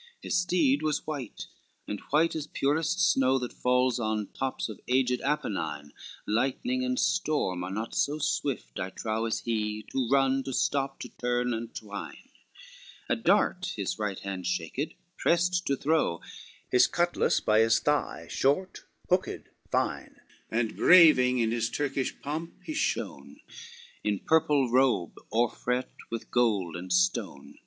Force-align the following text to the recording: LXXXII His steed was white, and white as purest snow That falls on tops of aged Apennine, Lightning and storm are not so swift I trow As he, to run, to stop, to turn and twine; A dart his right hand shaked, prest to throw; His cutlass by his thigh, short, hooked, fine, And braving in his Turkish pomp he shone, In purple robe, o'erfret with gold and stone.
LXXXII 0.00 0.20
His 0.22 0.36
steed 0.38 0.82
was 0.82 1.06
white, 1.06 1.46
and 1.86 2.00
white 2.08 2.34
as 2.34 2.46
purest 2.46 3.00
snow 3.06 3.38
That 3.38 3.52
falls 3.52 4.00
on 4.00 4.28
tops 4.28 4.70
of 4.70 4.80
aged 4.88 5.20
Apennine, 5.20 5.92
Lightning 6.26 6.82
and 6.82 6.98
storm 6.98 7.62
are 7.62 7.70
not 7.70 7.94
so 7.94 8.16
swift 8.18 8.80
I 8.80 8.88
trow 8.88 9.26
As 9.26 9.40
he, 9.40 9.82
to 9.92 10.08
run, 10.08 10.42
to 10.44 10.54
stop, 10.54 11.00
to 11.00 11.10
turn 11.10 11.52
and 11.52 11.74
twine; 11.74 12.30
A 13.10 13.14
dart 13.16 13.74
his 13.76 13.98
right 13.98 14.18
hand 14.20 14.46
shaked, 14.46 14.94
prest 15.18 15.66
to 15.66 15.76
throw; 15.76 16.22
His 16.70 16.86
cutlass 16.86 17.40
by 17.42 17.58
his 17.60 17.78
thigh, 17.78 18.26
short, 18.30 18.84
hooked, 19.10 19.50
fine, 19.70 20.16
And 20.50 20.76
braving 20.78 21.40
in 21.40 21.50
his 21.50 21.68
Turkish 21.68 22.18
pomp 22.22 22.54
he 22.64 22.72
shone, 22.72 23.38
In 24.02 24.18
purple 24.20 24.70
robe, 24.70 25.18
o'erfret 25.30 25.90
with 26.10 26.30
gold 26.30 26.74
and 26.74 26.90
stone. 26.90 27.58